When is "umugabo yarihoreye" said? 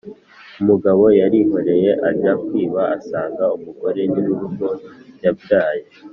0.61-1.91